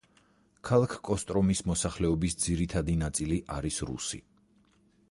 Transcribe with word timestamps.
ქალაქ 0.69 0.95
კოსტრომის 1.09 1.61
მოსახლეობის 1.73 2.39
ძირითადი 2.47 2.97
ნაწილი 3.05 3.39
არის 3.59 3.81
რუსი. 3.93 4.27